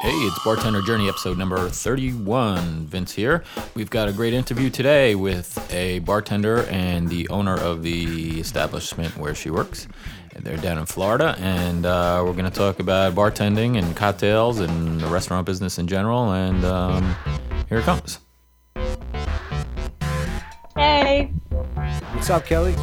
[0.00, 2.86] Hey, it's Bartender Journey episode number 31.
[2.86, 3.44] Vince here.
[3.74, 9.16] We've got a great interview today with a bartender and the owner of the establishment
[9.18, 9.88] where she works.
[10.34, 15.00] They're down in Florida, and uh, we're going to talk about bartending and cocktails and
[15.00, 16.32] the restaurant business in general.
[16.32, 17.16] And um,
[17.68, 18.20] here it comes.
[20.76, 21.32] Hey.
[22.12, 22.74] What's up, Kelly?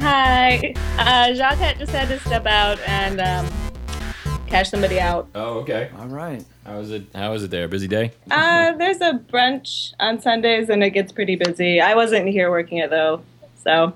[0.00, 0.74] Hi.
[0.98, 3.46] Uh, Jacques had just had to step out and um,
[4.52, 5.28] cash somebody out.
[5.34, 5.90] Oh, okay.
[5.98, 6.44] All right.
[6.66, 7.04] How is it?
[7.14, 7.66] How is it there?
[7.68, 8.12] Busy day?
[8.30, 11.80] Uh, there's a brunch on Sundays and it gets pretty busy.
[11.80, 13.22] I wasn't here working it though,
[13.64, 13.94] so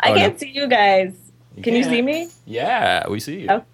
[0.00, 0.38] I Oh, can't no.
[0.38, 1.14] see you guys.
[1.62, 2.28] Can you see me?
[2.46, 3.48] Yeah, we see you.
[3.50, 3.64] Oh.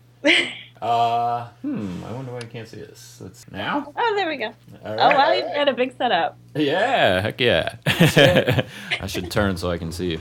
[0.83, 2.05] Uh, hmm.
[2.05, 3.23] I wonder why I can't see this.
[3.25, 3.93] It's now.
[3.97, 4.47] oh, there we go.
[4.47, 4.53] All
[4.85, 6.37] Oh, right, wow, all you've got a big setup.
[6.57, 7.77] Yeah, heck yeah.
[9.01, 10.21] I should turn so I can see you.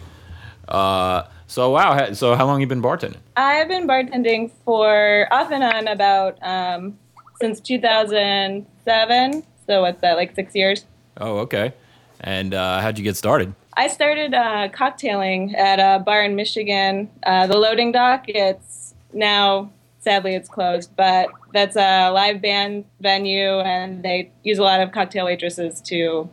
[0.68, 2.14] Uh, so wow.
[2.14, 3.20] So how long you been bartending?
[3.38, 6.98] I've been bartending for off and on about um,
[7.40, 9.44] since 2007.
[9.68, 10.86] So what's that, like six years?
[11.18, 11.74] Oh, okay.
[12.22, 13.54] And uh, how'd you get started?
[13.78, 18.26] I started uh, cocktailing at a bar in Michigan, uh, the Loading Dock.
[18.28, 24.64] It's now, sadly, it's closed, but that's a live band venue, and they use a
[24.64, 26.28] lot of cocktail waitresses to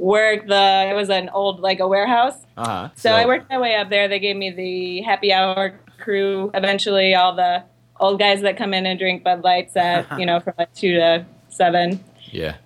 [0.00, 0.88] work the.
[0.90, 2.88] It was an old like a warehouse, Uh huh.
[2.96, 4.08] so, I worked my way up there.
[4.08, 6.50] They gave me the happy hour crew.
[6.54, 7.62] Eventually, all the
[8.00, 10.94] old guys that come in and drink Bud Lights at you know from like two
[10.94, 12.02] to seven.
[12.32, 12.56] Yeah,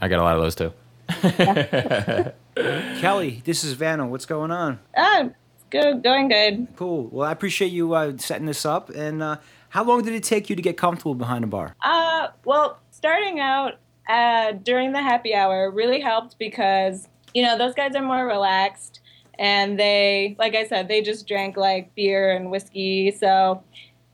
[0.00, 0.72] I got a lot of those too.
[3.00, 4.06] Kelly, this is Vanna.
[4.06, 4.78] What's going on?
[4.96, 5.28] Ah,
[5.70, 6.68] good, going good.
[6.76, 7.08] Cool.
[7.10, 8.90] Well, I appreciate you uh, setting this up.
[8.90, 9.36] And uh,
[9.70, 11.74] how long did it take you to get comfortable behind a bar?
[11.82, 13.74] Uh, well, starting out
[14.08, 19.00] uh, during the happy hour really helped because you know those guys are more relaxed
[19.38, 23.62] and they, like I said, they just drank like beer and whiskey, so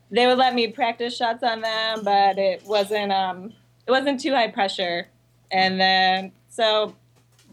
[0.09, 3.53] they would let me practice shots on them, but it wasn't um,
[3.85, 5.07] it wasn't too high pressure,
[5.51, 6.95] and then so.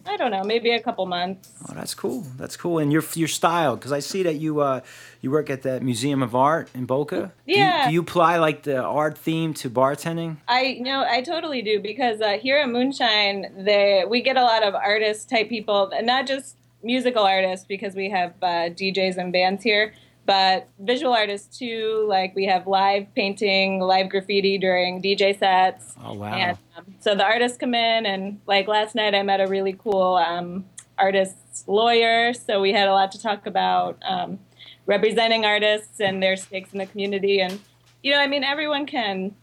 [0.07, 1.51] I don't know, maybe a couple months.
[1.69, 2.23] Oh, that's cool.
[2.37, 2.79] That's cool.
[2.79, 4.81] And your your style, because I see that you uh,
[5.21, 7.33] you work at the Museum of Art in Boca.
[7.47, 7.89] Do you- Yeah.
[7.89, 10.37] Do you, apply like the art theme to bartending?
[10.49, 14.63] I no, I totally do because uh, here at Moonshine, they we get a lot
[14.63, 19.33] of artist type people, and not just musical artists because we have uh, DJs and
[19.33, 19.93] bands here,
[20.29, 22.05] but visual artists too.
[22.07, 25.95] Like we have live painting, live graffiti during DJ sets.
[26.05, 26.35] Oh wow.
[26.35, 29.73] And um, so the artists come in, and like last night, I met a really
[29.73, 30.67] cool um,
[30.99, 32.35] artist lawyer.
[32.35, 34.39] So we had a lot to talk about um,
[34.85, 37.41] representing artists and their stakes in the community.
[37.41, 37.59] And,
[38.03, 39.35] you know, I mean, everyone can,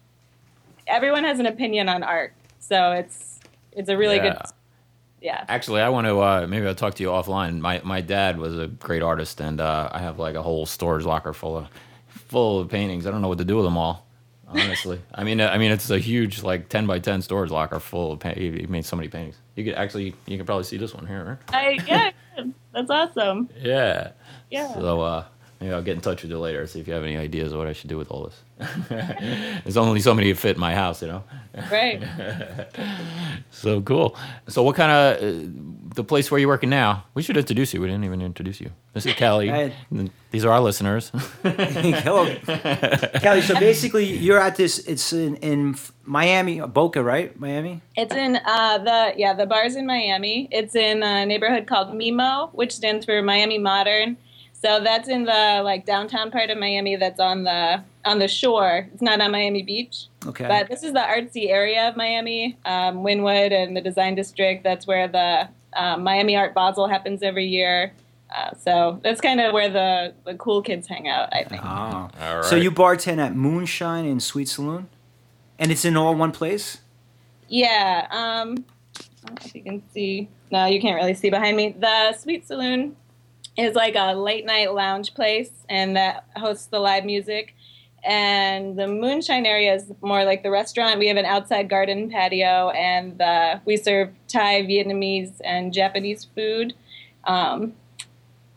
[0.85, 2.34] everyone has an opinion on art.
[2.59, 3.40] So it's,
[3.72, 4.38] it's a really good,
[5.21, 5.43] Yeah.
[5.47, 7.59] Actually, I want to uh, maybe I'll talk to you offline.
[7.59, 11.05] My my dad was a great artist, and uh, I have like a whole storage
[11.05, 11.67] locker full of
[12.07, 13.07] full of paintings.
[13.07, 14.05] I don't know what to do with them all.
[14.47, 18.11] Honestly, I mean, I mean, it's a huge like ten by ten storage locker full
[18.11, 18.37] of paint.
[18.37, 19.37] He he made so many paintings.
[19.55, 21.39] You could actually, you can probably see this one here.
[21.49, 21.55] Right?
[21.55, 22.11] I, yeah,
[22.73, 23.49] that's awesome.
[23.59, 24.11] Yeah.
[24.51, 24.73] Yeah.
[24.75, 25.25] So uh,
[25.59, 27.59] maybe I'll get in touch with you later, see if you have any ideas of
[27.59, 28.89] what I should do with all this.
[29.63, 31.23] There's only so many that fit in my house, you know.
[31.71, 32.03] Right.
[33.51, 34.15] So cool.
[34.47, 35.49] So what kind of uh,
[35.95, 37.05] the place where you're working now?
[37.13, 37.81] We should introduce you.
[37.81, 38.69] We didn't even introduce you.
[38.94, 39.47] This is Kelly.
[39.47, 39.73] Hey.
[40.29, 41.09] These are our listeners.
[41.44, 42.35] Hello,
[43.21, 43.41] Kelly.
[43.41, 44.79] So basically, you're at this.
[44.79, 47.38] It's in, in Miami, Boca, right?
[47.39, 47.81] Miami.
[47.95, 50.47] It's in uh, the yeah the bar's in Miami.
[50.51, 54.17] It's in a neighborhood called Mimo, which stands for Miami Modern.
[54.65, 56.95] So that's in the like downtown part of Miami.
[56.95, 58.89] That's on the on the shore.
[58.91, 60.47] It's not on Miami Beach, Okay.
[60.47, 64.63] but this is the artsy area of Miami, um, Wynwood and the Design District.
[64.63, 67.93] That's where the um, Miami Art Basel happens every year.
[68.35, 71.29] Uh, so that's kind of where the, the cool kids hang out.
[71.31, 71.61] I think.
[71.63, 72.09] Ah.
[72.19, 74.89] All So you bartend at Moonshine and Sweet Saloon,
[75.59, 76.79] and it's in all one place.
[77.49, 78.07] Yeah.
[78.09, 78.65] Um,
[79.23, 80.27] I don't know if you can see.
[80.49, 81.75] No, you can't really see behind me.
[81.79, 82.95] The Sweet Saloon
[83.57, 87.55] is like a late night lounge place, and that hosts the live music.
[88.03, 90.99] And the Moonshine area is more like the restaurant.
[90.99, 96.74] We have an outside garden patio, and uh, we serve Thai, Vietnamese, and Japanese food.
[97.24, 97.74] Um,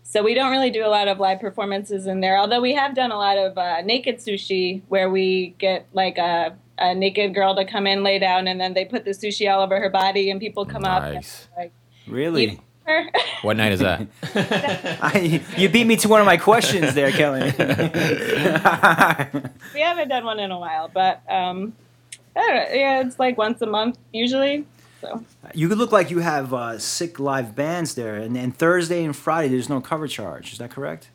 [0.02, 2.94] so we don't really do a lot of live performances in there, although we have
[2.94, 7.54] done a lot of uh, naked sushi where we get like a, a naked girl
[7.56, 10.30] to come in, lay down, and then they put the sushi all over her body,
[10.30, 11.04] and people come up.
[11.04, 11.48] And, Nice.
[11.56, 11.72] like,
[12.06, 12.60] Really?
[12.88, 13.14] Eat.
[13.42, 14.06] What night is that?
[15.00, 17.40] I, you beat me to one of my questions there, Kelly.
[19.74, 21.72] we haven't done one in a while, but um,
[22.34, 24.66] I don't know, yeah, it's like once a month usually.
[25.00, 25.24] So
[25.54, 29.50] you look like you have uh, sick live bands there, and, and Thursday and Friday
[29.50, 30.52] there's no cover charge.
[30.52, 31.10] Is that correct?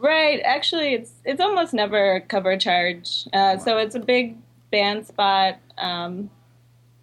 [0.00, 3.28] right, actually, it's it's almost never a cover charge.
[3.32, 4.36] Uh, so it's a big
[4.70, 5.58] band spot.
[5.78, 6.30] Um,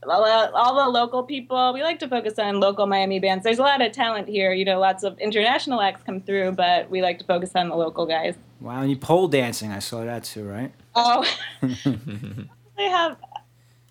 [0.04, 1.74] all the, all the local people.
[1.74, 3.44] We like to focus on local Miami bands.
[3.44, 4.54] There's a lot of talent here.
[4.54, 7.76] You know, lots of international acts come through, but we like to focus on the
[7.76, 8.36] local guys.
[8.60, 9.72] Wow, and you pole dancing.
[9.72, 10.72] I saw that too, right?
[10.96, 11.26] Oh,
[11.62, 13.18] they have.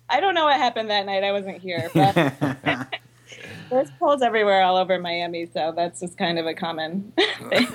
[0.09, 1.23] I don't know what happened that night.
[1.23, 2.15] I wasn't here, but
[3.69, 7.11] there's poles everywhere all over Miami, so that's just kind of a common
[7.49, 7.67] thing.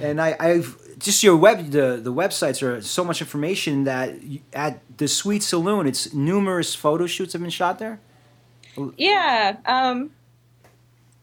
[0.00, 4.40] and I, I've just your web the the websites are so much information that you,
[4.52, 8.00] at the Sweet Saloon, it's numerous photo shoots have been shot there.
[8.96, 10.10] Yeah, um,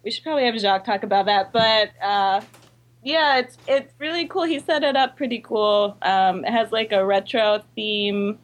[0.03, 2.41] we should probably have Jacques talk about that, but uh,
[3.03, 4.43] yeah, it's it's really cool.
[4.43, 5.97] He set it up pretty cool.
[6.03, 8.37] Um, it has like a retro theme.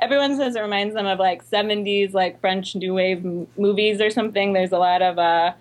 [0.00, 4.10] Everyone says it reminds them of like '70s, like French New Wave m- movies or
[4.10, 4.52] something.
[4.52, 5.52] There's a lot of uh,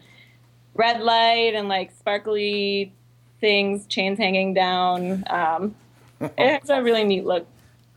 [0.73, 2.93] red light and like sparkly
[3.39, 5.23] things, chains hanging down.
[5.29, 5.75] Um,
[6.21, 6.31] it
[6.61, 7.47] has a really neat look.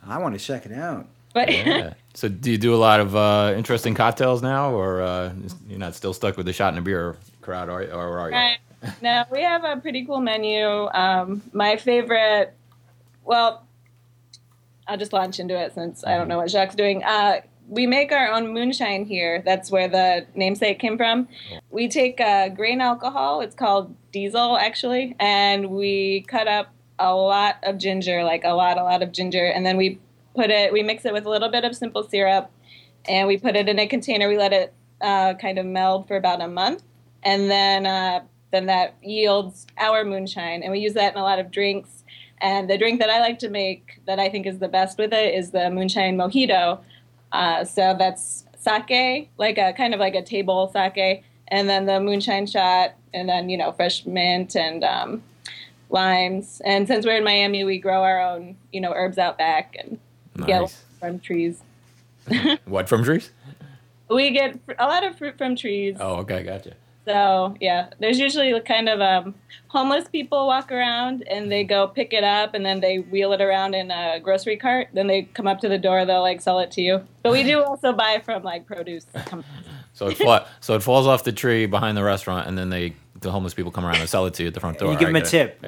[0.07, 1.07] I want to check it out.
[1.35, 1.95] But Yeah.
[2.15, 5.33] So do you do a lot of uh, interesting cocktails now, or uh,
[5.67, 8.37] you're not still stuck with the shot and a beer crowd, are, or are you?
[8.37, 8.59] Right.
[9.01, 10.91] No, we have a pretty cool menu.
[10.93, 12.53] Um, my favorite,
[13.25, 13.67] well,
[14.87, 17.03] I'll just launch into it since I don't know what Jacques doing.
[17.03, 17.41] Uh,
[17.73, 19.41] we make our own moonshine here.
[19.43, 21.27] That's where the namesake came from.
[21.71, 23.41] We take uh, grain alcohol.
[23.41, 28.77] It's called diesel, actually, and we cut up a lot of ginger, like a lot,
[28.77, 29.99] a lot of ginger, and then we
[30.37, 30.71] put it.
[30.71, 32.51] We mix it with a little bit of simple syrup,
[33.09, 34.29] and we put it in a container.
[34.29, 36.83] We let it uh, kind of meld for about a month,
[37.23, 38.21] and then uh,
[38.51, 42.05] then that yields our moonshine, and we use that in a lot of drinks.
[42.39, 45.13] And the drink that I like to make, that I think is the best with
[45.15, 46.81] it, is the moonshine mojito.
[47.33, 52.01] Uh, so that's sake, like a kind of like a table sake, and then the
[52.01, 55.23] moonshine shot, and then you know fresh mint and um,
[55.91, 56.61] limes.
[56.65, 59.99] And since we're in Miami, we grow our own you know herbs out back and
[60.47, 61.63] get from trees.
[62.67, 63.31] What from trees?
[64.11, 65.97] We get a lot of fruit from trees.
[65.99, 66.75] Oh, okay, gotcha.
[67.05, 69.35] So yeah, there's usually kind of um,
[69.69, 73.41] homeless people walk around and they go pick it up and then they wheel it
[73.41, 74.89] around in a grocery cart.
[74.93, 77.05] Then they come up to the door, they'll like sell it to you.
[77.23, 79.07] But we do also buy from like produce.
[79.95, 82.95] So it fa- so it falls off the tree behind the restaurant, and then they
[83.21, 84.91] the homeless people come around and sell it to you at the front door.
[84.91, 85.59] you give I them a tip.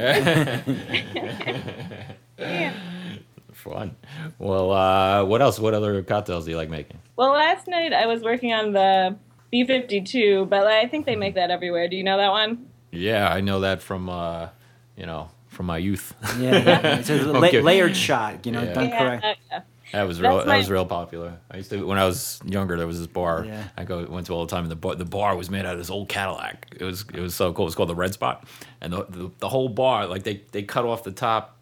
[2.38, 2.38] it.
[3.52, 3.96] Fun.
[4.38, 5.58] Well, uh, what else?
[5.58, 6.98] What other cocktails do you like making?
[7.16, 9.16] Well, last night I was working on the
[9.54, 11.88] B52, but I think they make that everywhere.
[11.88, 12.66] Do you know that one?
[12.90, 14.48] Yeah, I know that from uh,
[14.96, 16.14] you know from my youth.
[16.38, 16.98] Yeah, yeah.
[16.98, 17.60] it's a la- Okay.
[17.60, 18.44] layered shot.
[18.46, 18.72] You know, Yeah.
[18.74, 19.24] done correct.
[19.50, 19.60] yeah.
[19.92, 20.36] That was real.
[20.38, 21.38] That's That was real popular.
[21.50, 22.76] I used to when I was younger.
[22.76, 23.62] There was this bar Yeah.
[23.76, 24.64] I go went to all the time.
[24.64, 26.66] And the bar, the bar was made out of this old Cadillac.
[26.80, 27.64] It was it was so cool.
[27.64, 28.44] It was called the Red Spot,
[28.80, 31.56] and the the, the whole bar like they they cut off the top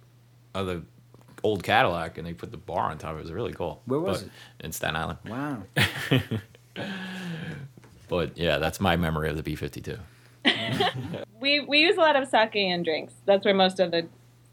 [0.55, 0.83] of the
[1.43, 3.17] old Cadillac and they put the bar on top.
[3.17, 3.83] It was really cool.
[3.85, 5.19] Where was But- In Staten Island.
[5.29, 5.63] Wow.
[8.13, 9.97] But yeah, that's my memory of the B fifty two.
[11.41, 13.15] we we use a lot of sake in drinks.
[13.25, 14.07] That's where most of the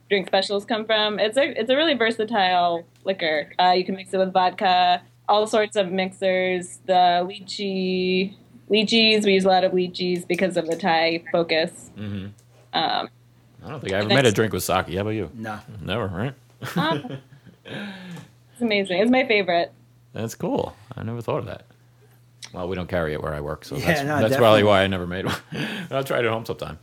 [0.07, 1.19] drink specials come from.
[1.19, 3.51] It's a it's a really versatile liquor.
[3.59, 6.79] Uh, you can mix it with vodka, all sorts of mixers.
[6.85, 8.33] The lychee
[8.71, 11.91] lychees we use a lot of lychees because of the Thai focus.
[11.97, 12.27] Mm-hmm.
[12.71, 13.09] Um,
[13.65, 14.88] I don't think I ever made a drink with sake.
[14.88, 15.29] How about you?
[15.33, 15.59] No.
[15.81, 16.33] Never, right?
[16.77, 17.17] um,
[17.65, 19.01] it's amazing.
[19.01, 19.73] It's my favorite.
[20.13, 20.77] That's cool.
[20.95, 21.65] I never thought of that.
[22.53, 24.81] Well, we don't carry it where I work, so Yeah, that's, no, that's probably why
[24.81, 25.35] I never made one.
[25.91, 26.79] I'll try it at home sometime.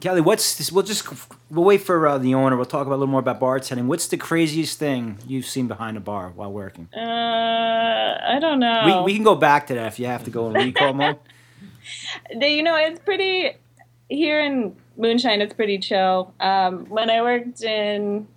[0.00, 0.70] Kelly, what's this?
[0.70, 1.08] We'll just
[1.50, 2.56] we'll wait for uh, the owner.
[2.56, 3.86] We'll talk about a little more about bartending.
[3.86, 6.88] What's the craziest thing you've seen behind a bar while working?
[6.96, 9.02] Uh, I don't know.
[9.04, 11.18] We, we can go back to that if you have to go in recall mode.
[12.34, 13.52] They- you know, it's pretty
[14.08, 15.40] here in Moonshine.
[15.40, 16.32] It's pretty chill.
[16.38, 18.28] Um, when I worked in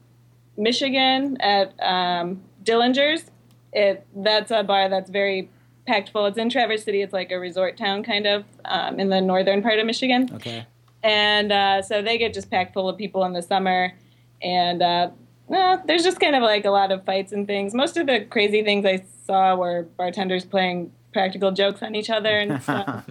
[0.58, 3.26] Michigan at um, Dillinger's,
[3.74, 5.50] it that's a bar that's very
[5.88, 6.26] packed full.
[6.26, 7.02] It's in Traverse City.
[7.02, 10.66] It's like a resort town, kind of um, in the northern part of Michigan, Okay.
[11.04, 13.94] and uh, so they get just packed full of people in the summer.
[14.42, 15.10] And uh,
[15.48, 17.74] well, there's just kind of like a lot of fights and things.
[17.74, 22.38] Most of the crazy things I saw were bartenders playing practical jokes on each other
[22.38, 23.06] and stuff.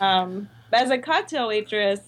[0.00, 2.00] Um, as a cocktail waitress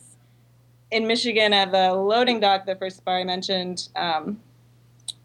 [0.90, 4.40] in Michigan at the loading dock, the first bar I mentioned, um,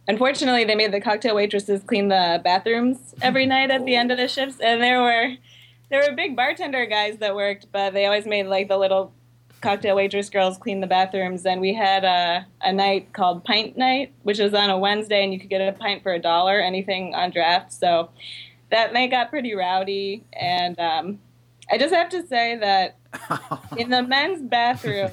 [0.07, 4.17] unfortunately, they made the cocktail waitresses clean the bathrooms every night at the end of
[4.17, 5.35] the shifts, and there were
[5.89, 9.13] there were big bartender guys that worked, but they always made like the little
[9.61, 11.45] cocktail waitress girls clean the bathrooms.
[11.45, 15.33] And we had a, a night called Pint Night, which was on a Wednesday, and
[15.33, 17.71] you could get a pint for a dollar, anything on draft.
[17.73, 18.09] So
[18.69, 21.19] that night got pretty rowdy, and um,
[21.71, 22.97] I just have to say that
[23.77, 25.11] in the men's bathroom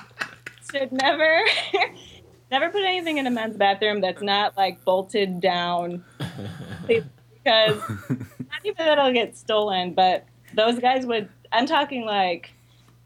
[0.70, 1.42] should never
[2.50, 6.04] never put anything in a men's bathroom that's not like bolted down
[6.86, 10.24] because not even that it'll get stolen, but
[10.54, 11.28] those guys would.
[11.52, 12.52] I'm talking like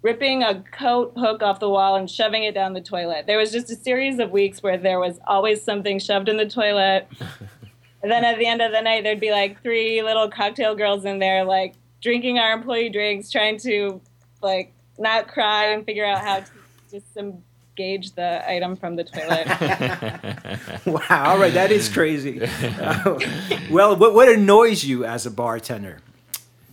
[0.03, 3.27] ripping a coat hook off the wall and shoving it down the toilet.
[3.27, 6.49] There was just a series of weeks where there was always something shoved in the
[6.49, 7.07] toilet.
[8.03, 11.05] and then at the end of the night, there'd be like three little cocktail girls
[11.05, 14.01] in there, like drinking our employee drinks, trying to
[14.43, 16.41] like not cry and figure out how
[16.91, 17.01] to
[17.76, 19.47] disengage the item from the toilet.
[20.87, 22.43] wow, all right, that is crazy.
[22.43, 23.19] Uh,
[23.71, 25.99] well, what, what annoys you as a bartender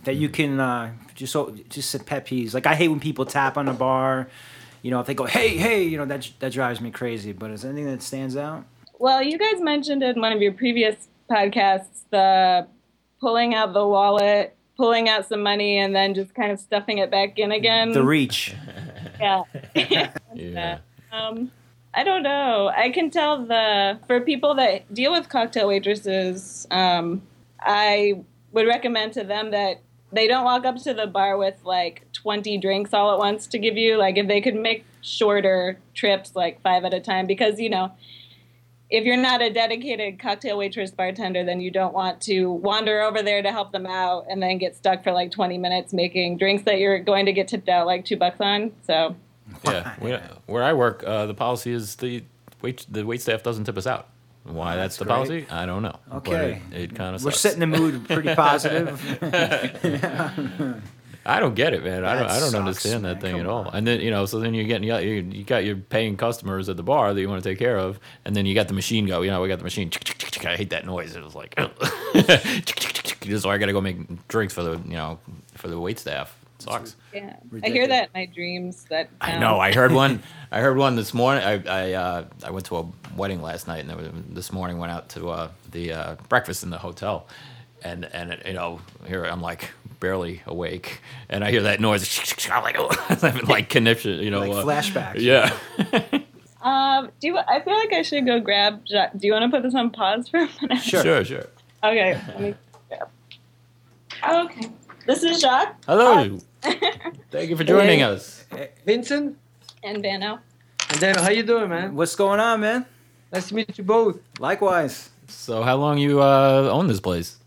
[0.04, 2.54] that you can uh, just so just some pet peeves?
[2.54, 4.28] Like I hate when people tap on the bar.
[4.82, 7.32] You know, if they go, "Hey, hey," you know that that drives me crazy.
[7.32, 8.64] But is there anything that stands out?
[8.98, 12.66] Well, you guys mentioned in one of your previous podcasts the
[13.20, 17.10] pulling out the wallet, pulling out some money, and then just kind of stuffing it
[17.10, 17.92] back in again.
[17.92, 18.54] The reach.
[19.20, 19.42] yeah.
[20.32, 20.78] Yeah.
[21.12, 21.50] Um,
[21.92, 22.70] I don't know.
[22.74, 27.22] I can tell the for people that deal with cocktail waitresses, um,
[27.60, 29.80] I would recommend to them that
[30.12, 33.58] they don't walk up to the bar with like 20 drinks all at once to
[33.58, 33.96] give you.
[33.96, 37.92] Like if they could make shorter trips, like five at a time, because you know.
[38.92, 43.22] If you're not a dedicated cocktail waitress bartender, then you don't want to wander over
[43.22, 46.64] there to help them out and then get stuck for like 20 minutes making drinks
[46.64, 48.72] that you're going to get tipped out like two bucks on.
[48.84, 49.14] So
[49.64, 50.16] Yeah, we,
[50.46, 52.22] where I work, uh, the policy is the
[52.62, 54.08] wait the wait staff doesn't tip us out.
[54.44, 55.14] Why that's, the great.
[55.14, 55.98] policy, I don't know.
[56.08, 56.62] But Okay.
[56.72, 58.98] it, it kind of We're setting the mood pretty positive.
[61.26, 62.04] I don't get it, man.
[62.04, 62.26] I don't.
[62.30, 63.14] I don't sucks, understand man.
[63.14, 63.68] that thing Come at all.
[63.68, 63.74] on.
[63.74, 66.78] And then you know, so then you're getting you, you got your paying customers at
[66.78, 69.04] the bar that you want to take care of, and then you got the machine
[69.06, 69.20] go.
[69.20, 69.90] You know, we got the machine.
[70.42, 71.14] I hate that noise.
[71.14, 75.18] It was like, so I got to go make drinks for the you know
[75.54, 76.34] for the wait staff.
[76.60, 76.96] Sucks.
[77.14, 78.84] yeah, I hear that in my dreams.
[78.90, 79.58] That I know.
[79.58, 80.22] I heard one.
[80.52, 81.44] I heard one this morning.
[81.44, 82.86] I I, uh, I went to a
[83.16, 86.62] wedding last night, and there was, this morning went out to uh, the uh, breakfast
[86.62, 87.26] in the hotel,
[87.82, 92.48] and and it, you know here I'm like barely awake, and I hear that noise.
[92.50, 92.90] I'm like, oh,
[93.22, 94.40] I'm like conniption, you know.
[94.40, 95.56] like uh, yeah.
[96.62, 98.84] Um, do you, I feel like I should go grab?
[98.84, 100.82] Do you want to put this on pause for a minute?
[100.82, 101.02] Sure.
[101.02, 101.24] Sure.
[101.24, 101.46] Sure.
[101.82, 102.20] Okay.
[102.28, 102.54] Let me
[102.88, 103.08] grab.
[104.50, 104.70] Okay.
[105.06, 106.38] This is Jacques Hello.
[107.30, 108.44] Thank you for joining us.
[108.84, 109.38] Vincent
[109.82, 110.38] and Vano.
[110.90, 111.94] and Daniel, how you doing, man?
[111.94, 112.86] What's going on, man?
[113.32, 114.18] Nice to meet you both.
[114.38, 115.10] Likewise.
[115.28, 117.38] So, how long you uh, own this place?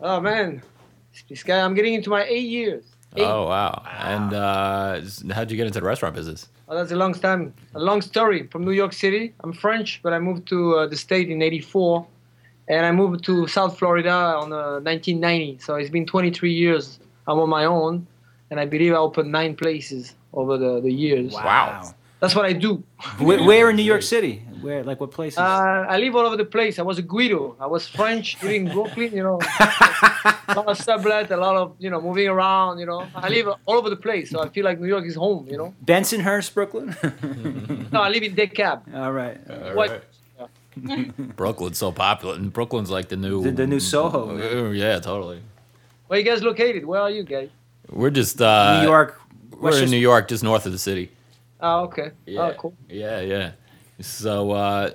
[0.00, 0.62] Oh man,
[1.28, 2.84] this guy, I'm getting into my eight years.
[3.16, 3.24] Eight.
[3.24, 3.82] Oh wow!
[3.98, 5.00] And uh,
[5.32, 6.48] how'd you get into the restaurant business?
[6.68, 8.46] Oh, that's a long time, a long story.
[8.46, 12.06] From New York City, I'm French, but I moved to uh, the state in '84,
[12.68, 15.58] and I moved to South Florida on uh, 1990.
[15.58, 16.98] So it's been 23 years.
[17.26, 18.06] I'm on my own,
[18.54, 21.32] and I believe I opened nine places over the, the years.
[21.32, 21.92] Wow.
[22.20, 22.84] That's what I do.
[23.18, 24.34] Where, where in New York City?
[24.62, 25.38] Where, like, what places?
[25.38, 25.42] Uh,
[25.94, 26.78] I live all over the place.
[26.78, 27.56] I was a Guido.
[27.58, 29.40] I was French, living in Brooklyn, you know.
[29.42, 33.04] a lot of sublet, a lot of, you know, moving around, you know.
[33.16, 35.58] I live all over the place, so I feel like New York is home, you
[35.58, 35.74] know.
[35.84, 36.94] Bensonhurst, Brooklyn.
[37.92, 38.80] No, I live in DeKalb.
[38.94, 39.36] All right.
[39.74, 40.04] What?
[41.36, 45.40] Brooklyn's so popular, and Brooklyn's like the new The- the new Soho, Uh, yeah, totally.
[46.06, 46.84] Where you guys located?
[46.84, 47.50] Where are you guys?
[47.90, 49.20] We're just uh, New York.
[49.58, 51.10] We're in New York, just north of the city.
[51.60, 52.10] Oh, okay.
[52.26, 52.40] Yeah.
[52.40, 52.74] Oh, cool.
[52.88, 53.52] Yeah, yeah.
[54.00, 54.90] So uh,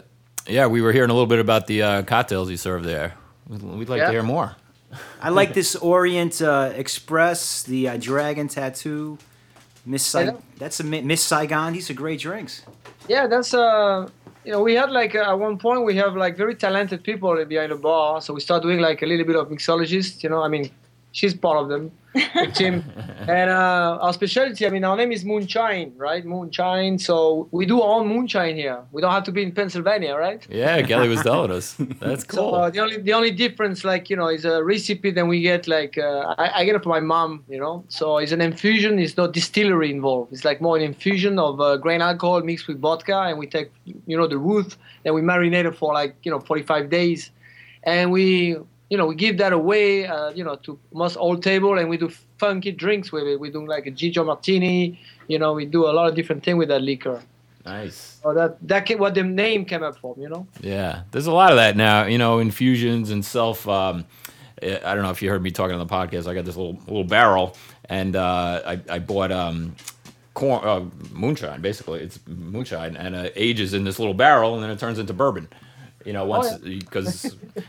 [0.47, 3.13] yeah, we were hearing a little bit about the uh, cocktails you serve there.
[3.47, 4.05] We'd, we'd like Yeah.
[4.07, 4.55] to hear more.
[5.21, 9.17] I like this Orient uh, Express, the uh, dragon tattoo.
[9.85, 10.31] Miss Sai- Yeah.
[10.57, 11.73] that's a Miss Saigon.
[11.73, 12.63] These are great drinks.
[13.07, 14.09] Yeah, that's uh,
[14.45, 17.43] you know, we had like uh, at one point we have like very talented people
[17.45, 20.21] behind the bar, so we start doing like a little bit of mixologist.
[20.23, 20.69] You know, I mean,
[21.11, 22.83] she's part of them, with Tim.
[23.27, 26.25] and uh, our specialty, I mean, our name is Moonshine, right?
[26.25, 26.97] Moonshine.
[26.97, 28.79] So we do our own moonshine here.
[28.91, 30.45] We don't have to be in Pennsylvania, right?
[30.49, 31.75] Yeah, Kelly was telling us.
[31.99, 32.55] That's So cool.
[32.55, 35.11] uh, the only the only difference, like you know, is a recipe.
[35.11, 37.83] Then we get like uh, I, I get it from my mom, you know.
[37.89, 38.97] So it's an infusion.
[38.97, 40.33] It's no distillery involved.
[40.33, 43.69] It's like more an infusion of uh, grain alcohol mixed with vodka, and we take
[44.07, 44.75] you know the root,
[45.05, 47.29] and we marinate it for like you know 45 days,
[47.83, 48.57] and we
[48.89, 51.97] you know we give that away, uh, you know, to most old table, and we
[51.97, 53.39] do funky drinks with it.
[53.39, 54.99] We do like a Gigio martini.
[55.27, 57.21] You know, we do a lot of different things with that liquor.
[57.65, 58.19] nice.
[58.23, 60.47] So that that ca- what the name came up from, you know.
[60.61, 62.05] Yeah, there's a lot of that now.
[62.05, 63.67] You know, infusions and self.
[63.67, 64.05] Um,
[64.61, 66.27] I don't know if you heard me talking on the podcast.
[66.27, 67.55] I got this little little barrel,
[67.85, 69.75] and uh, I I bought um,
[70.33, 71.61] corn uh, moonshine.
[71.61, 75.13] Basically, it's moonshine, and uh, ages in this little barrel, and then it turns into
[75.13, 75.47] bourbon.
[76.05, 77.35] You know, once because.
[77.55, 77.61] Yeah,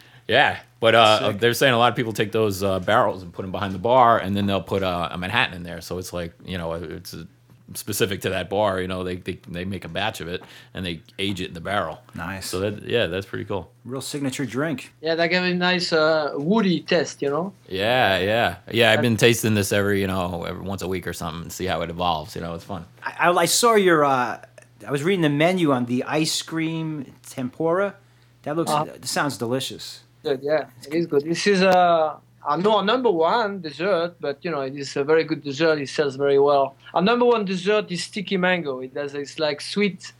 [0.81, 3.53] but uh, they're saying a lot of people take those uh, barrels and put them
[3.53, 5.81] behind the bar, and then they'll put uh, a Manhattan in there.
[5.81, 7.27] So it's like you know, it's a
[7.75, 8.81] specific to that bar.
[8.81, 10.43] You know, they, they they make a batch of it
[10.75, 12.01] and they age it in the barrel.
[12.15, 12.47] Nice.
[12.47, 13.71] So that yeah, that's pretty cool.
[13.85, 14.93] Real signature drink.
[15.01, 17.53] Yeah, they give a nice uh, woody taste, you know.
[17.69, 18.93] Yeah, yeah, yeah.
[18.93, 21.67] I've been tasting this every you know every once a week or something, and see
[21.67, 22.35] how it evolves.
[22.35, 22.87] You know, it's fun.
[23.03, 24.05] I, I, I saw your.
[24.05, 24.41] Uh,
[24.87, 27.97] I was reading the menu on the ice cream tempura.
[28.43, 28.71] That looks.
[28.71, 30.03] That sounds delicious.
[30.23, 31.25] Good, yeah, it is good.
[31.25, 35.05] This is uh, our no, our number one dessert, but you know it is a
[35.05, 35.79] very good dessert.
[35.79, 36.77] It sells very well.
[36.93, 38.81] Our number one dessert is sticky mango.
[38.81, 40.12] It does it's like sweet,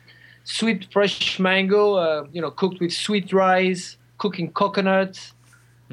[0.45, 1.95] sweet fresh mango.
[1.95, 5.33] Uh, you know, cooked with sweet rice, cooking coconut,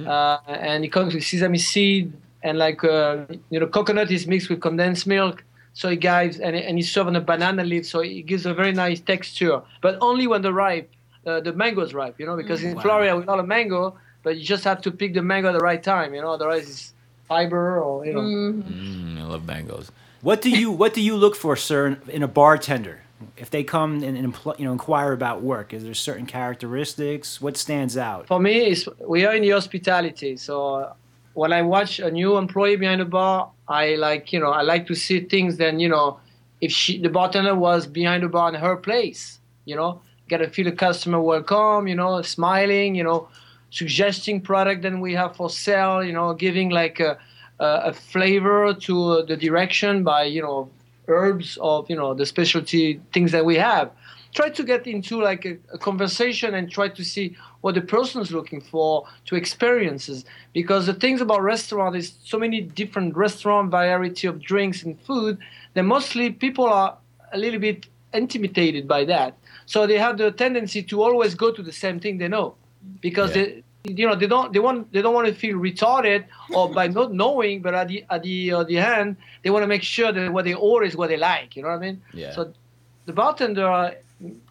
[0.05, 4.49] uh, and it comes with sesame seed and like uh, you know coconut is mixed
[4.49, 5.43] with condensed milk.
[5.73, 8.53] So it gives and, and it's served on a banana leaf, so it gives a
[8.53, 9.61] very nice texture.
[9.81, 10.89] But only when the ripe,
[11.25, 12.81] uh, the mango is ripe, you know, because in Wow.
[12.81, 15.81] Florida we love mango, but you just have to pick the mango at the right
[15.81, 16.31] time, you know.
[16.33, 16.93] Otherwise, it's
[17.27, 18.21] fiber or you know.
[18.21, 19.91] Mm, I love mangoes.
[20.21, 23.01] What do you What do you look for, sir, in- in a bartender?
[23.35, 27.41] If they come and, and impl- you know inquire about work, is there certain characteristics?
[27.41, 28.27] What stands out?
[28.27, 30.91] For me, it's, we are in the hospitality, so
[31.33, 34.85] when I watch a new employee behind the bar, I like you know I like
[34.87, 35.57] to see things.
[35.57, 36.19] Then you know,
[36.61, 40.49] if she the bartender was behind the bar in her place, you know, get to
[40.49, 43.29] feel the customer welcome, you know, smiling, you know,
[43.69, 47.17] suggesting product that we have for sale, you know, giving like a,
[47.59, 50.69] a, a flavor to the direction by you know
[51.07, 53.91] herbs of you know the specialty things that we have.
[54.33, 58.21] Try to get into like a, a conversation and try to see what the person
[58.21, 60.25] is looking for to experiences.
[60.53, 65.39] Because the things about restaurant is so many different restaurant variety of drinks and food
[65.73, 66.97] that mostly people are
[67.33, 69.33] a little bit intimidated by that
[69.65, 72.55] so they have the tendency to always go to the same thing they know
[73.01, 73.43] because Yeah.
[73.43, 73.63] they
[74.01, 77.13] you know they don't they want they don't want to feel retarded or by not
[77.13, 80.31] knowing but at the at the uh, the end they want to make sure that
[80.31, 82.31] what they order is what they like you know what i mean Yeah.
[82.35, 82.51] so
[83.05, 83.95] the bartender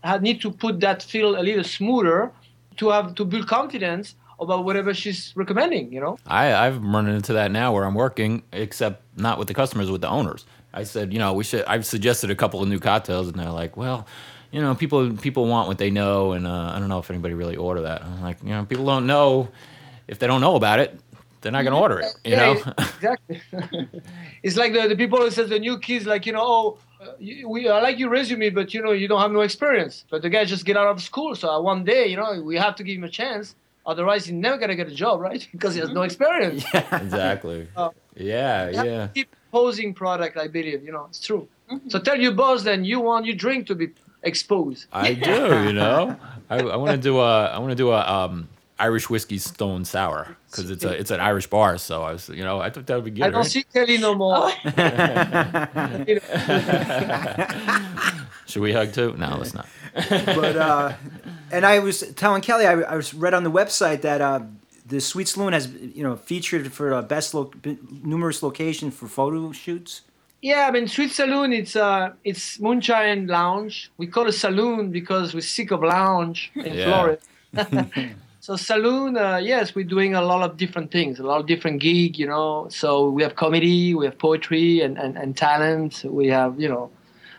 [0.03, 2.31] had need to put that feel a little smoother
[2.77, 7.33] to have to build confidence about whatever she's recommending you know I, I've run into
[7.35, 10.45] that now where I'm working, except not with the customers, with the owners.
[10.73, 11.65] I said, you know, we should.
[11.65, 14.07] I've suggested a couple of new cocktails, and they're like, well,
[14.52, 17.35] you know, people people want what they know, and uh, I don't know if anybody
[17.35, 18.02] really order that.
[18.02, 19.49] I'm like, you know, people don't know
[20.09, 20.99] if they don't know about it,
[21.41, 22.15] they're not gonna order it.
[22.25, 22.63] You Yeah, know.
[22.99, 23.43] exactly
[24.43, 27.13] it's like the, the people who says the new kids like you know oh uh,
[27.19, 30.23] you, we I like your resume but you know you don't have no experience but
[30.23, 32.75] the guy just get out of school so uh, one day you know we have
[32.76, 35.81] to give him a chance otherwise he's never gonna get a job right because he
[35.81, 37.69] has no experience Yeah, exactly.
[37.76, 37.93] Oh.
[38.17, 39.09] Yeah, You have to yeah.
[39.15, 41.47] keep posing product i believe you know it's true
[41.89, 43.89] so tell your boss then you want your drink to be
[44.23, 45.30] exposed I do.
[45.30, 46.17] You know,
[46.50, 49.85] I, I want to do a I want to do a um, Irish whiskey stone
[49.85, 51.78] sour because it's a it's an Irish bar.
[51.78, 53.25] So I was, you know, I thought that would be good.
[53.25, 53.50] i don't right?
[53.50, 54.50] see kelly no more
[58.47, 59.15] Should we hug too?
[59.17, 59.67] No, let's not.
[60.11, 60.93] but uh,
[61.50, 64.41] and I was telling Kelly, I, I was read on the website that uh,
[64.89, 67.51] the Sweet Saloon has you know featured for uh, best lo-
[68.03, 70.03] numerous location for photo shoots.
[70.43, 73.91] Yeah, I mean, Sweet Saloon, it's uh, it's moonshine lounge.
[73.97, 76.85] We call it saloon because we're sick of lounge in Yeah.
[76.85, 77.19] Florida.
[78.41, 81.81] so saloon, uh, yes, we're doing a lot of different things, a lot of different
[81.81, 82.69] gig, you know.
[82.71, 86.05] So we have comedy, we have poetry and, and, and talent.
[86.05, 86.91] We have, you know,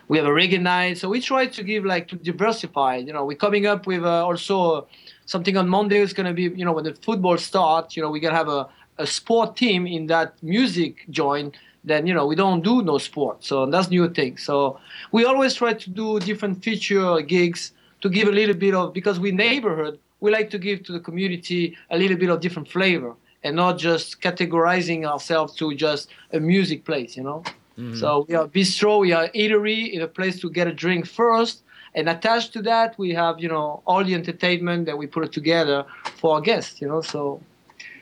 [0.08, 0.98] we have a reggae night.
[0.98, 2.98] So we try to give like to diversify.
[2.98, 4.88] You know, we're coming up with uh, also
[5.28, 8.10] something on Monday is going to be, you know, when the football starts, you know,
[8.10, 11.56] we're going to have a, a sport team in that music joint
[11.88, 13.44] then you know we don't do no sport.
[13.44, 14.38] So that's new thing.
[14.38, 14.80] So
[15.12, 19.20] we always try to do different feature gigs to give a little bit of because
[19.20, 23.16] we neighborhood we like to give to the community a little bit of different flavor
[23.44, 27.44] and not just categorizing ourselves to just a music place you know?
[27.78, 27.96] Mm-hmm.
[27.96, 31.64] So we are bistro we are eatery in a place to get a drink first
[31.98, 35.34] and attached to that we have you know all the entertainment that we put it
[35.40, 35.80] together
[36.20, 37.22] for our guests you know so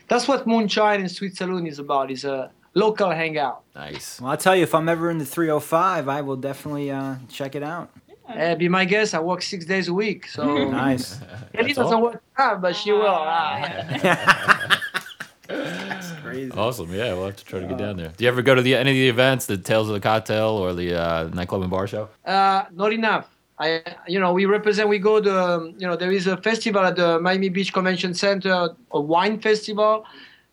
[0.08, 4.20] that's what moonshine and sweet saloon is about is a local hangout Nice.
[4.20, 7.54] Well, I'll tell you, if I'm ever in the 305, I will definitely uh, check
[7.54, 7.90] it out.
[8.26, 9.14] Uh, be my guest.
[9.14, 11.18] I work six days a week, so Nice.
[11.54, 11.84] Kelly That's all?
[11.84, 13.04] doesn't work hard, but she will.
[13.06, 14.80] Ah.
[16.22, 16.50] Crazy.
[16.52, 16.92] Awesome.
[16.92, 18.12] Yeah, we'll have to try to get down there.
[18.16, 20.48] Do you ever go to the any of the events, the Tales of the Cocktail
[20.48, 22.08] or the uh, nightclub and bar show?
[22.24, 23.28] Uh, not enough.
[23.58, 24.88] I, you know, we represent.
[24.88, 28.70] We go to, you know, there is a festival at the Miami Beach Convention Center,
[28.90, 30.04] a wine festival,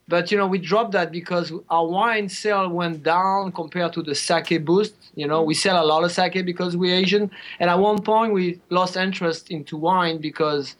[0.07, 4.15] but you know, we dropped that because our wine sale went down compared to the
[4.15, 4.95] sake boost.
[5.15, 8.33] You know, we sell a lot of sake because we're Asian, and at one point
[8.33, 10.75] we lost interest into wine because,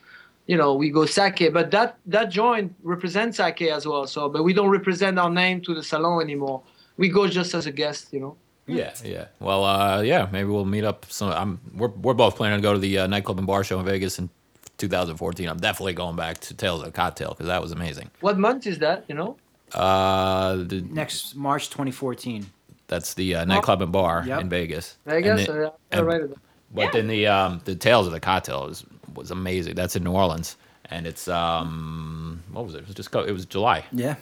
[0.47, 1.51] you know, we go sake.
[1.51, 4.07] But that that joint represents sake as well.
[4.07, 6.61] So, but we don't represent our name to the salon anymore.
[6.95, 8.13] We go just as a guest.
[8.13, 8.37] You know.
[8.65, 9.25] Yeah, yeah.
[9.39, 10.27] Well, uh, yeah.
[10.31, 11.05] Maybe we'll meet up.
[11.09, 11.31] Some.
[11.31, 11.59] I'm.
[11.75, 14.19] We're we're both planning to go to the uh, nightclub and bar show in Vegas
[14.19, 14.29] in
[14.77, 15.49] 2014.
[15.49, 18.09] I'm definitely going back to Tales of a Cocktail because that was amazing.
[18.21, 19.03] What month is that?
[19.07, 19.37] You know?
[19.73, 22.45] Uh, the, Next March 2014.
[22.87, 24.41] that's the uh, nightclub and bar Yep.
[24.41, 24.97] in Vegas.
[25.05, 25.39] Vegas.
[25.41, 26.21] And the- uh, yeah, and- right.
[26.21, 26.37] it down.
[26.75, 29.75] But then the um, the Tales of the Cocktail was was amazing.
[29.75, 30.57] That's in New Orleans,
[30.89, 32.79] and it's um, what was it?
[32.79, 33.83] It was just co- it was July.
[33.91, 34.15] Yeah.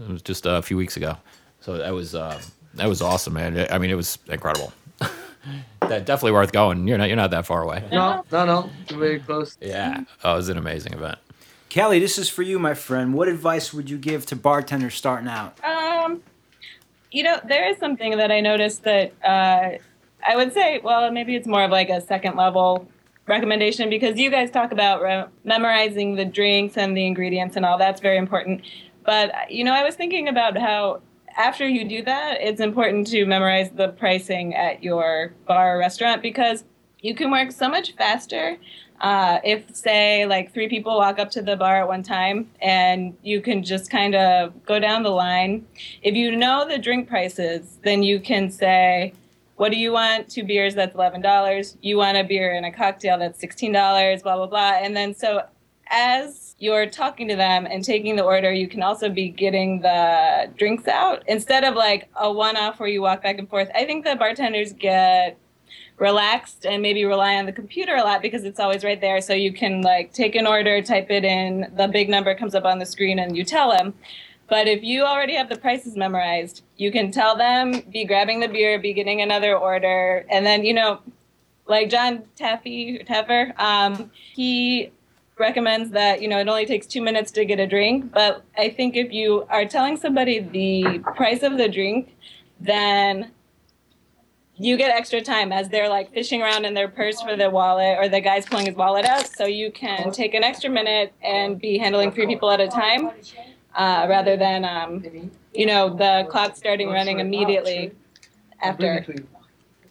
[0.00, 1.16] It was just a few weeks ago.
[1.60, 2.40] So that was uh,
[2.78, 3.66] that was awesome, man.
[3.70, 4.72] I mean, it was incredible.
[5.80, 6.88] that definitely worth going.
[6.88, 7.84] You're not you're not that far away.
[7.92, 8.70] No, no, no.
[8.88, 9.56] Very close.
[9.60, 11.18] Yeah, oh, it was an amazing event.
[11.68, 13.12] Kelly, this is for you, my friend.
[13.12, 15.62] What advice would you give to bartenders starting out?
[15.62, 16.22] Um,
[17.10, 19.78] you know, there is something that I noticed that uh,
[20.26, 22.88] I would say, well, maybe it's more of like a second level
[23.26, 27.76] recommendation because you guys talk about re- memorizing the drinks and the ingredients and all
[27.76, 28.62] that's very important.
[29.04, 31.00] But, you know, I was thinking about how
[31.38, 36.20] after you do that, it's important to memorize the pricing at your bar or restaurant
[36.20, 36.64] because
[37.00, 38.58] you can work so much faster
[39.00, 43.16] uh, if say like three people walk up to the bar at one time and
[43.22, 45.64] you can just kind of go down the line.
[46.02, 49.14] If you know the drink prices then you can say
[49.54, 50.28] what do you want?
[50.28, 54.46] Two beers that's $11 you want a beer and a cocktail that's $16 blah blah
[54.46, 54.72] blah.
[54.82, 55.42] And then so
[55.90, 60.50] as you're talking to them and taking the order, you can also be getting the
[60.56, 63.68] drinks out instead of like a one off where you walk back and forth.
[63.74, 65.38] I think the bartenders get
[65.98, 69.20] relaxed and maybe rely on the computer a lot because it's always right there.
[69.20, 72.64] So you can like take an order, type it in, the big number comes up
[72.64, 73.94] on the screen, and you tell them.
[74.48, 78.48] But if you already have the prices memorized, you can tell them, be grabbing the
[78.48, 81.00] beer, be getting another order, and then you know,
[81.66, 84.90] like Jon Taffy Taffer, um, he
[85.38, 88.12] recommends that you know it only takes two minutes to get a drink.
[88.12, 92.14] But I think if you are telling somebody the price of the drink,
[92.60, 93.30] then
[94.56, 97.96] you get extra time as they're like fishing around in their purse for the wallet
[97.98, 101.60] or the guy's pulling his wallet out so you can take an extra minute and
[101.60, 103.10] be handling three people at a time
[103.76, 107.92] uh, rather than um, you know the clock starting running immediately
[108.62, 109.06] after.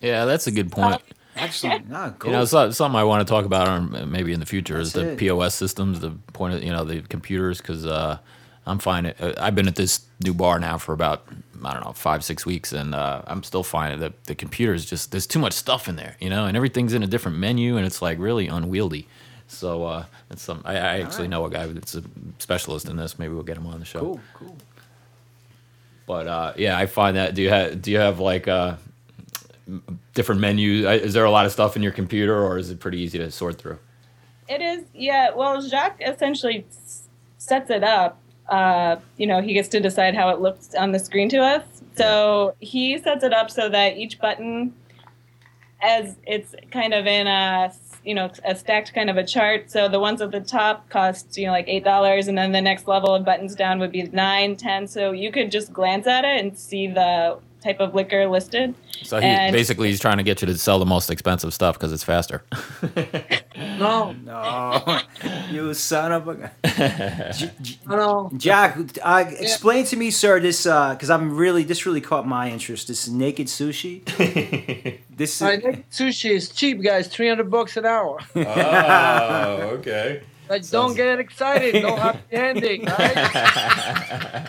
[0.02, 1.02] Yeah, that's a good point.
[1.38, 1.90] Excellent.
[1.90, 2.32] No, cool.
[2.32, 4.94] You know, so, something I want to talk about on maybe in the future is
[4.94, 5.18] the it.
[5.18, 8.18] POS systems, the point of you know the computers, because uh,
[8.66, 11.28] I'm finding uh, I've been at this new bar now for about
[11.64, 15.12] I don't know five six weeks, and uh, I'm still finding that the computers just
[15.12, 17.86] there's too much stuff in there, you know, and everything's in a different menu, and
[17.86, 19.08] it's like really unwieldy.
[19.48, 22.04] So uh, it's some I, I actually know a guy that's a
[22.40, 23.18] specialist in this.
[23.18, 24.00] Maybe we'll get him on the show.
[24.00, 24.58] cool, cool.
[26.06, 27.36] But uh, yeah, I find that.
[27.36, 28.87] Do you have do you have like uh, m-
[30.14, 30.86] different menus?
[31.04, 33.32] Is there a lot of stuff in your computer, or is it pretty easy to
[33.32, 33.80] sort through?
[34.48, 35.32] It is, yeah.
[35.36, 36.66] Well, Jacques essentially
[37.38, 38.20] sets it up.
[38.48, 41.64] Uh, you know, he gets to decide how it looks on the screen to us.
[41.96, 44.74] So he sets it up so that each button,
[45.82, 47.74] as it's kind of in a
[48.06, 49.70] you know a stacked kind of a chart.
[49.70, 52.62] So the ones at the top cost you know like eight dollars, and then the
[52.62, 54.88] next level of buttons down would be nine, ten.
[54.88, 58.74] So you could just glance at it and see the type of liquor listed.
[59.04, 61.76] So he, And- basically, he's trying to get you to sell the most expensive stuff
[61.76, 62.44] because it's faster.
[63.80, 65.00] No, No,
[65.52, 66.52] you son of a.
[67.34, 67.96] J- J- no,
[68.32, 68.32] no.
[68.38, 72.88] Jack, uh, explain to me, sir, this because I'm really this really caught my interest.
[72.88, 74.04] This naked sushi.
[75.16, 77.08] this is, All right, sushi is cheap, guys.
[77.08, 78.20] Three hundred bucks an hour.
[78.36, 78.42] oh,
[79.80, 80.22] okay.
[80.50, 81.82] Like, don't get excited.
[81.82, 84.48] Don't have ending, right?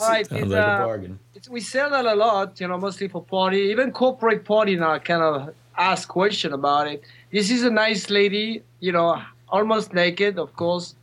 [0.00, 1.18] All right, Sounds it's, like a uh, bargain.
[1.34, 3.58] it's, we sell that a lot, you know, mostly for party.
[3.58, 7.02] Even corporate party now kind of ask question about it.
[7.32, 10.94] This is a nice lady, you know, almost naked, of course.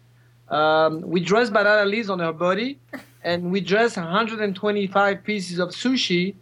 [0.50, 2.80] Um, we dress banana leaves on her body,
[3.24, 6.36] and we dress 125 pieces of sushi,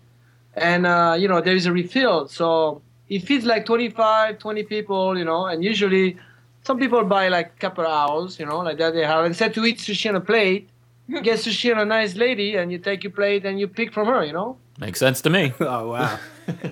[0.56, 5.18] and uh, you know there is a refill, so it feeds like 25, 20 people,
[5.18, 6.18] you know, and usually
[6.64, 9.26] some people buy like a couple hours, you know, like that they have.
[9.26, 10.70] Instead to eat sushi on a plate,
[11.12, 13.94] you get sushi on a nice lady, and you take your plate and you pick
[13.94, 14.58] from her, you know.
[14.80, 15.54] Makes sense to me.
[15.60, 16.18] oh wow.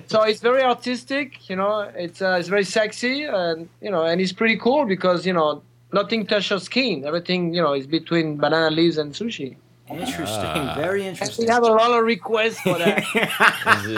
[0.08, 1.90] So it's very artistic, you know.
[1.94, 5.62] It's uh, it's very sexy, and you know, and it's pretty cool because you know
[5.92, 7.04] nothing touches your skin.
[7.04, 9.56] Everything you know is between banana leaves and sushi.
[9.88, 10.62] Interesting.
[10.68, 10.74] Ah.
[10.76, 11.46] Very And interesting.
[11.46, 13.04] we have a lot of requests for that.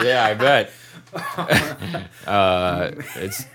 [0.03, 0.71] yeah, I bet.
[2.27, 3.45] uh, it's.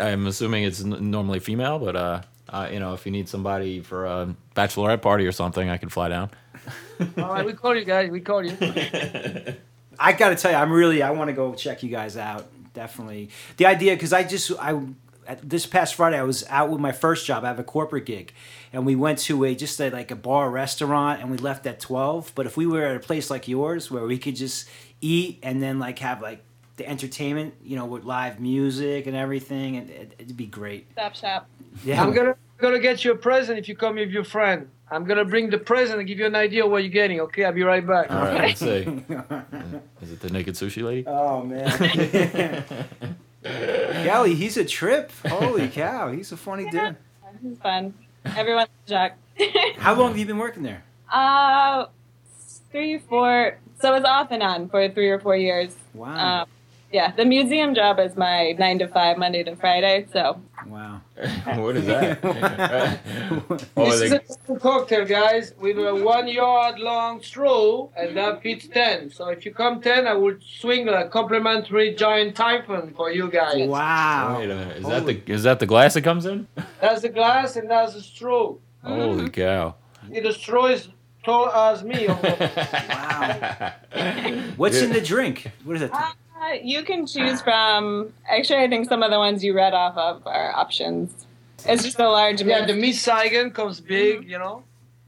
[0.00, 4.04] I'm assuming it's normally female, but uh, uh, you know, if you need somebody for
[4.04, 6.30] a bachelorette party or something, I can fly down.
[7.18, 8.10] All right, we call you guys.
[8.10, 8.56] We call you.
[9.98, 12.46] I got to tell you, I'm really I want to go check you guys out.
[12.74, 14.80] Definitely the idea because I just I
[15.26, 17.44] at, this past Friday, I was out with my first job.
[17.44, 18.32] I have a corporate gig,
[18.72, 21.80] and we went to a just a, like a bar restaurant, and we left at
[21.80, 22.32] twelve.
[22.34, 24.68] But if we were at a place like yours, where we could just
[25.00, 26.44] eat and then like have like
[26.76, 30.90] the entertainment, you know, with live music and everything, and it, it'd be great.
[30.92, 31.48] Stop shop.
[31.84, 34.68] Yeah, I'm gonna gonna get you a present if you come with your friend.
[34.90, 37.20] I'm gonna bring the present and give you an idea of what you're getting.
[37.20, 38.10] Okay, I'll be right back.
[38.10, 38.82] All right, let's see.
[40.02, 41.04] Is it the naked sushi lady?
[41.06, 42.64] Oh man.
[43.42, 45.10] Gally, he's a trip.
[45.26, 46.96] Holy cow, he's a funny dude.
[47.42, 47.94] This is fun.
[48.24, 49.18] Everyone's shocked.
[49.78, 50.84] How long have you been working there?
[51.10, 51.86] uh,
[52.70, 53.58] three, four.
[53.80, 55.74] So it's off and on for three or four years.
[55.92, 56.42] Wow.
[56.42, 56.48] Um,
[56.92, 60.06] yeah, the museum job is my nine to five, Monday to Friday.
[60.12, 61.00] So wow.
[61.54, 62.18] what is that?
[63.76, 68.42] oh, this is they, a cocktail, guys, with a one yard long straw, and that
[68.42, 69.10] fits 10.
[69.10, 73.68] So if you come 10, I will swing a complimentary giant typhoon for you guys.
[73.68, 74.38] Wow.
[74.38, 74.76] wait a minute.
[74.78, 76.46] Is that the is that the glass that comes in?
[76.80, 78.56] That's the glass and that's the straw.
[78.82, 79.26] Holy mm-hmm.
[79.28, 79.76] cow!
[80.10, 80.88] It destroys is
[81.24, 82.08] tall as me.
[82.18, 83.72] Wow.
[84.56, 85.50] What's in the drink?
[85.64, 85.92] What is it?
[86.42, 88.12] Uh, you can choose from.
[88.28, 91.26] Actually, I think some of the ones you read off of are options.
[91.64, 92.42] It's just a large.
[92.42, 92.72] yeah, mix.
[92.72, 94.64] the Miss Saigon comes big, you know.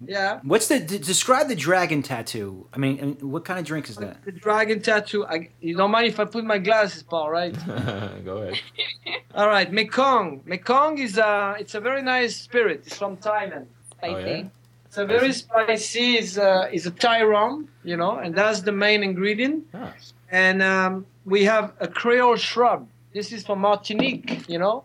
[0.06, 0.40] Yeah.
[0.42, 2.66] What's the d- describe the dragon tattoo?
[2.72, 4.22] I mean, I mean, what kind of drink is that?
[4.24, 5.24] The dragon tattoo.
[5.24, 7.54] I, you don't mind if I put my glasses, Paul, right?
[8.24, 8.60] Go ahead.
[9.34, 10.42] All right, Mekong.
[10.44, 12.82] Mekong is a it's a very nice spirit.
[12.86, 13.66] It's from Thailand.
[13.92, 14.14] spicy.
[14.14, 14.44] Oh, yeah?
[14.86, 16.18] It's a very spicy.
[16.18, 19.66] is a, it's a Thai rum, you know, and that's the main ingredient.
[19.74, 19.92] Ah.
[20.30, 22.88] And um, we have a Creole shrub.
[23.12, 24.84] This is from Martinique, you know,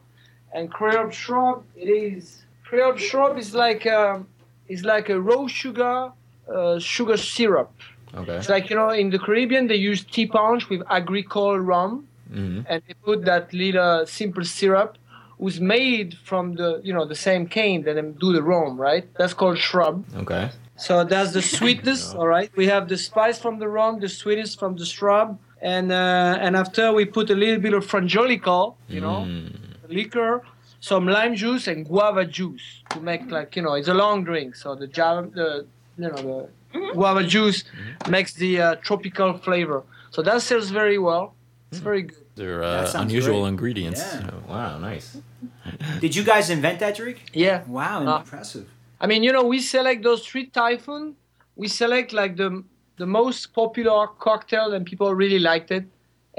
[0.54, 1.64] and Creole shrub.
[1.76, 4.28] It is Creole shrub is like um,
[4.68, 6.12] is like a raw sugar
[6.54, 7.72] uh, sugar syrup.
[8.14, 8.38] Okay.
[8.38, 12.62] It's like you know in the Caribbean they use ti' punch with agricole rum, hmm
[12.68, 14.98] and they put that little simple syrup,
[15.40, 19.06] who's made from the you know the same cane that they do the rum, right?
[19.18, 20.06] That's called shrub.
[20.16, 20.50] Okay.
[20.78, 22.50] So that's the sweetness, all right.
[22.56, 26.56] We have the spice from the rum, the sweetness from the shrub, and uh, and
[26.56, 29.56] after we put a little bit of frangelico, you know, Mm.
[29.90, 30.44] liquor,
[30.80, 34.56] some lime juice and guava juice to make like you know it's a long drink.
[34.56, 35.66] So the java, the
[35.98, 37.64] you know the guava juice
[38.10, 39.84] makes the uh, tropical flavor.
[40.12, 41.34] So that sells very well.
[41.72, 42.26] It's very good.
[42.36, 43.50] They're uh, unusual great.
[43.50, 44.00] ingredients.
[44.02, 44.30] Yeah.
[44.34, 45.18] Oh, wow, nice.
[46.00, 47.18] Did you guys invent that drink?
[47.34, 47.64] Yeah.
[47.68, 48.68] Wow, Uh, impressive.
[49.02, 51.16] I mean, you know, we select those three typhoon.
[51.56, 52.64] We select like the
[53.00, 55.86] the most popular cocktail, and people really liked it,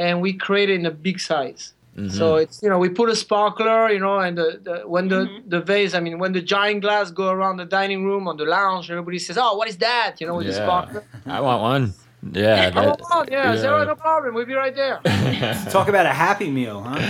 [0.04, 1.62] and we created in a big size.
[1.98, 2.10] Mhm.
[2.18, 5.22] So it's you know we put a sparkler, you know, and the, the when the
[5.54, 8.44] the vase, I mean, when the giant glass go around the dining room on the
[8.56, 10.64] lounge, everybody says, "Oh, what is that?" You know, with the Yeah.
[10.66, 11.02] sparkler.
[11.26, 11.84] I want one.
[12.44, 12.70] Yeah.
[12.70, 14.34] That, oh, yeah, zero, no problem.
[14.34, 14.96] We'll be right there.
[15.76, 17.00] Talk about a happy meal, huh?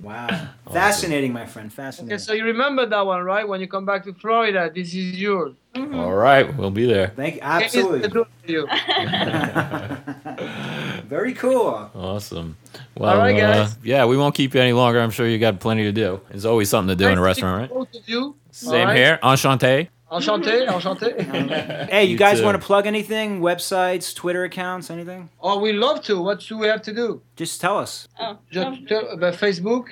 [0.00, 0.48] Wow.
[0.72, 1.72] Fascinating, my friend.
[1.72, 2.14] Fascinating.
[2.14, 3.46] Okay, so you remember that one, right?
[3.46, 5.54] When you come back to Florida, this is yours.
[5.74, 7.08] All right, we'll be there.
[7.08, 7.40] Thank you.
[7.42, 8.24] Absolutely.
[8.46, 8.66] you.
[11.06, 11.90] Very cool.
[11.94, 12.56] Awesome.
[12.96, 13.76] Well, All right, uh, guys.
[13.82, 15.00] yeah, we won't keep you any longer.
[15.00, 16.20] I'm sure you got plenty to do.
[16.30, 17.70] There's always something to do in a restaurant, right?
[17.70, 18.36] Both of you.
[18.50, 18.96] Same All right.
[18.96, 19.18] here.
[19.22, 19.88] Enchanté.
[20.10, 21.88] Enchanté, enchanté.
[21.90, 22.44] Hey, you, You guys too.
[22.44, 23.40] want to plug anything?
[23.40, 25.28] Websites, Twitter accounts, anything?
[25.40, 26.20] oh, we love to.
[26.22, 27.20] What do we have to do?
[27.34, 28.06] Just tell us.
[28.20, 29.86] Oh, Just um, tell about Facebook.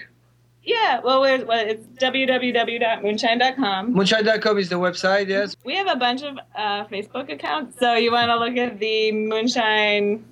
[0.62, 1.00] yeah.
[1.02, 3.92] Well, we're, well, it's www.moonshine.com.
[3.94, 5.56] Moonshine.com is the website, yes.
[5.64, 9.10] We have a bunch of uh, Facebook accounts, so you want to look at the
[9.12, 10.24] Moonshine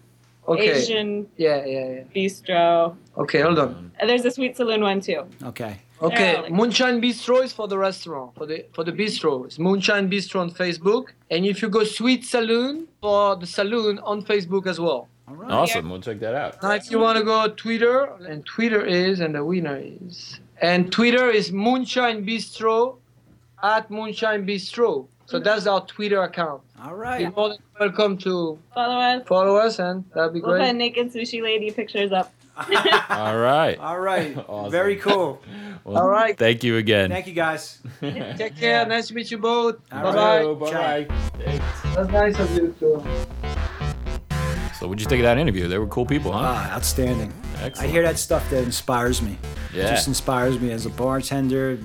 [0.49, 0.71] Okay.
[0.73, 2.03] Asian Yeah, yeah, yeah.
[2.14, 2.97] Bistro.
[3.16, 3.92] Okay, hold on.
[4.01, 5.25] Uh, There's a sweet saloon one too.
[5.45, 5.79] Okay.
[6.03, 6.49] Okay, Yeah.
[6.49, 9.45] Moonshine Bistro is for the restaurant, for the for the bistro.
[9.47, 14.23] It's Moonshine Bistro on Facebook, and if you go Sweet Saloon for the saloon on
[14.23, 15.09] Facebook as well.
[15.29, 15.51] All right.
[15.51, 15.88] Awesome.
[15.91, 16.61] We'll check that out.
[16.62, 20.91] Now, if you want to go Twitter, and Twitter is, and the winner is, and
[20.91, 22.97] Twitter is Moonshine Bistro,
[23.62, 25.07] at Moonshine Bistro.
[25.27, 26.62] So that's our Twitter account.
[26.85, 27.21] All right.
[27.21, 29.27] You're more than welcome to Follow us.
[29.29, 32.33] follow us, and that'd be We'll put naked sushi lady pictures up.
[33.11, 33.79] All right.
[33.79, 34.37] All right.
[34.49, 34.71] Awesome.
[34.71, 35.41] Very cool.
[35.85, 36.37] Well, All right.
[36.37, 37.11] Thank you again.
[37.11, 37.81] Thank you, guys.
[38.01, 38.87] Take care.
[38.87, 39.77] Nice to meet you both.
[39.88, 40.45] Bye bye.
[40.55, 41.09] Bye bye.
[41.95, 43.03] That's nice of you too.
[44.79, 45.69] So, what'd you think of that interview?
[45.69, 46.41] They were cool people, huh?
[46.43, 47.33] Ah, outstanding.
[47.61, 47.88] Excellent.
[47.88, 49.38] I hear that stuff that inspires me.
[49.73, 49.91] Yeah.
[49.91, 51.79] Just inspires me as a bartender.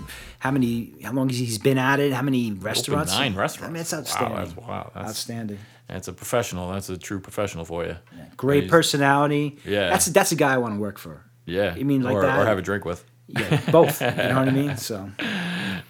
[0.48, 0.94] How many?
[1.04, 2.14] How long has he's been at it?
[2.14, 3.12] How many restaurants?
[3.12, 3.70] nine restaurants.
[3.70, 4.38] I mean, it's Wow, outstanding.
[4.38, 5.60] that's- wow, that's- outstanding.
[5.90, 6.72] That's a professional.
[6.72, 7.98] That's a true professional for you.
[8.38, 9.58] Great He's- personality.
[9.66, 9.90] Yeah.
[9.90, 11.26] That's that's a guy I want to work for.
[11.46, 11.76] Yeah.
[11.76, 12.40] You mean like or, that?
[12.40, 13.04] Or have a drink with.
[13.28, 14.00] Yeah, both.
[14.02, 14.78] you know what I mean?
[14.90, 15.12] So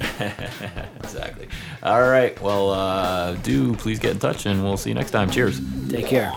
[1.04, 1.47] Exactly.
[1.84, 2.39] All right.
[2.41, 5.30] Well, uh, do please get in touch, and we'll see you next time.
[5.30, 5.60] Cheers.
[5.89, 6.32] Take care.